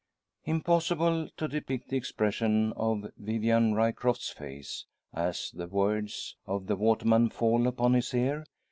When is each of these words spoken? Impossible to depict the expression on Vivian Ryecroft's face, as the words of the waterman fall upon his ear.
Impossible 0.45 1.29
to 1.37 1.47
depict 1.47 1.89
the 1.89 1.95
expression 1.95 2.73
on 2.73 3.11
Vivian 3.19 3.75
Ryecroft's 3.75 4.31
face, 4.31 4.87
as 5.13 5.51
the 5.51 5.67
words 5.67 6.37
of 6.47 6.65
the 6.65 6.75
waterman 6.75 7.29
fall 7.29 7.67
upon 7.67 7.93
his 7.93 8.11
ear. 8.15 8.43